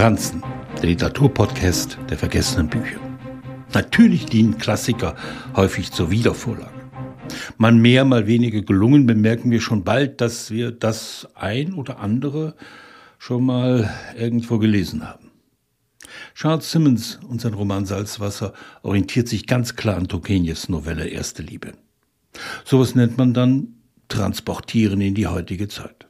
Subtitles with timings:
[0.00, 0.42] Franzen,
[0.78, 2.98] der Literaturpodcast der vergessenen Bücher.
[3.74, 5.14] Natürlich dienen Klassiker
[5.54, 6.88] häufig zur Wiedervorlage.
[7.58, 12.56] Mal mehr, mal weniger gelungen, bemerken wir schon bald, dass wir das ein oder andere
[13.18, 15.32] schon mal irgendwo gelesen haben.
[16.34, 21.74] Charles Simmons und sein Roman Salzwasser orientiert sich ganz klar an Turgenevs Novelle Erste Liebe.
[22.64, 23.74] Sowas nennt man dann
[24.08, 26.06] Transportieren in die heutige Zeit.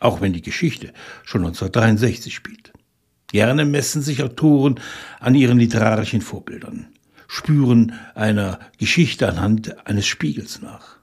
[0.00, 0.94] Auch wenn die Geschichte
[1.24, 2.71] schon 1963 spielt.
[3.32, 4.78] Gerne messen sich Autoren
[5.18, 6.88] an ihren literarischen Vorbildern,
[7.28, 10.98] spüren einer Geschichte anhand eines Spiegels nach.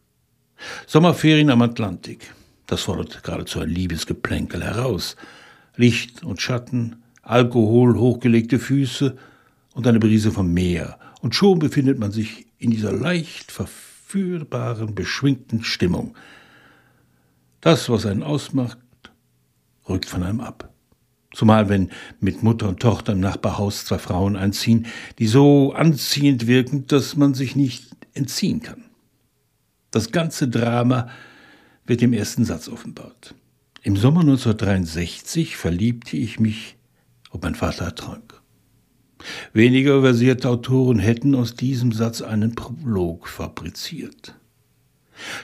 [0.86, 2.32] Sommerferien am Atlantik,
[2.68, 5.16] das fordert geradezu ein Liebesgeplänkel heraus.
[5.76, 9.18] Licht und Schatten, Alkohol, hochgelegte Füße
[9.74, 11.00] und eine Brise vom Meer.
[11.22, 16.16] Und schon befindet man sich in dieser leicht verführbaren, beschwingten Stimmung.
[17.60, 18.78] Das, was einen ausmacht,
[19.88, 20.69] rückt von einem ab.
[21.32, 24.88] Zumal wenn mit Mutter und Tochter im Nachbarhaus zwei Frauen einziehen,
[25.20, 28.86] die so anziehend wirken, dass man sich nicht entziehen kann.
[29.92, 31.10] Das ganze Drama
[31.86, 33.36] wird im ersten Satz offenbart.
[33.82, 36.76] Im Sommer 1963 verliebte ich mich,
[37.32, 38.42] ob mein Vater trank.
[39.54, 44.36] Weniger versierte Autoren hätten aus diesem Satz einen Prolog fabriziert.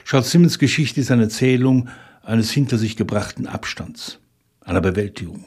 [0.04, 1.88] Charles Simmons Geschichte ist eine Erzählung
[2.22, 4.18] eines hinter sich gebrachten Abstands,
[4.60, 5.44] einer Bewältigung.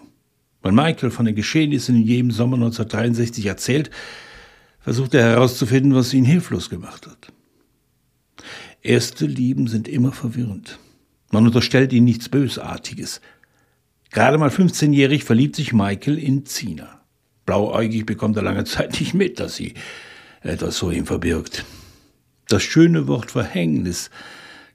[0.62, 3.90] Weil Michael von den Geschehnissen in jedem Sommer 1963 erzählt,
[4.80, 7.32] versucht er herauszufinden, was ihn hilflos gemacht hat.
[8.82, 10.80] Erste Lieben sind immer verwirrend.
[11.32, 13.22] Man unterstellt ihnen nichts Bösartiges.
[14.12, 17.02] Gerade mal 15-jährig verliebt sich Michael in Zina.
[17.46, 19.74] Blauäugig bekommt er lange Zeit nicht mit, dass sie
[20.42, 21.66] etwas so ihm verbirgt.
[22.48, 24.10] Das schöne Wort Verhängnis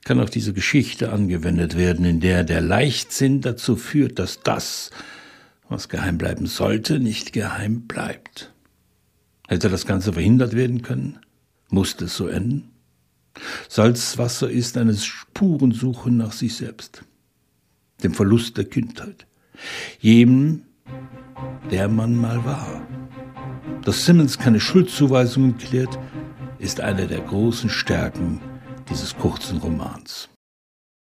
[0.05, 4.91] kann auf diese Geschichte angewendet werden, in der der Leichtsinn dazu führt, dass das,
[5.75, 8.53] was geheim bleiben sollte, nicht geheim bleibt.
[9.49, 11.19] Hätte das Ganze verhindert werden können?
[11.69, 12.71] Musste es so enden?
[13.69, 17.03] Salzwasser ist eine Spurensuche nach sich selbst,
[18.05, 19.27] dem Verlust der Kindheit,
[19.99, 20.63] jedem,
[21.73, 22.87] der man mal war.
[23.83, 25.99] Dass Simmons keine Schuldzuweisungen klärt,
[26.61, 28.41] ist eine der großen Stärken
[28.89, 30.29] dieses kurzen Romans.